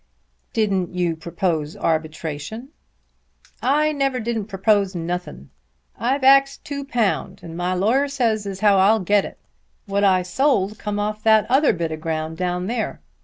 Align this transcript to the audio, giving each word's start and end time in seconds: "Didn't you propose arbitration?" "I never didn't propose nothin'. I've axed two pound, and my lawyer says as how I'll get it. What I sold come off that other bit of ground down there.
"Didn't 0.53 0.95
you 0.95 1.15
propose 1.15 1.77
arbitration?" 1.77 2.69
"I 3.61 3.91
never 3.91 4.19
didn't 4.19 4.47
propose 4.47 4.95
nothin'. 4.95 5.51
I've 5.95 6.23
axed 6.23 6.65
two 6.65 6.83
pound, 6.83 7.41
and 7.43 7.55
my 7.55 7.75
lawyer 7.75 8.07
says 8.07 8.47
as 8.47 8.61
how 8.61 8.79
I'll 8.79 9.01
get 9.01 9.25
it. 9.25 9.37
What 9.85 10.03
I 10.03 10.23
sold 10.23 10.79
come 10.79 10.97
off 10.97 11.21
that 11.21 11.45
other 11.51 11.71
bit 11.71 11.91
of 11.91 12.01
ground 12.01 12.37
down 12.37 12.65
there. 12.65 12.99